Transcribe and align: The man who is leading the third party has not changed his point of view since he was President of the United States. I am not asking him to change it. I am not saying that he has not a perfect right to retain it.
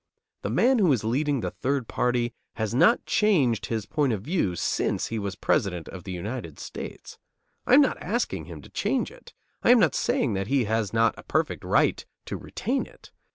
The 0.41 0.49
man 0.49 0.79
who 0.79 0.91
is 0.91 1.03
leading 1.03 1.41
the 1.41 1.51
third 1.51 1.87
party 1.87 2.33
has 2.55 2.73
not 2.73 3.05
changed 3.05 3.67
his 3.67 3.85
point 3.85 4.11
of 4.11 4.23
view 4.23 4.55
since 4.55 5.05
he 5.09 5.19
was 5.19 5.35
President 5.35 5.87
of 5.89 6.05
the 6.05 6.11
United 6.11 6.57
States. 6.57 7.19
I 7.67 7.75
am 7.75 7.81
not 7.81 8.01
asking 8.01 8.45
him 8.45 8.63
to 8.63 8.69
change 8.69 9.11
it. 9.11 9.35
I 9.61 9.69
am 9.69 9.77
not 9.79 9.93
saying 9.93 10.33
that 10.33 10.47
he 10.47 10.63
has 10.63 10.91
not 10.91 11.13
a 11.19 11.23
perfect 11.23 11.63
right 11.63 12.03
to 12.25 12.35
retain 12.35 12.87
it. 12.87 13.11